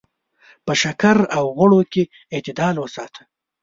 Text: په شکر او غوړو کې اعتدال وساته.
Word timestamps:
په 0.65 0.73
شکر 0.81 1.17
او 1.37 1.45
غوړو 1.55 1.81
کې 1.91 2.03
اعتدال 2.35 2.75
وساته. 2.79 3.21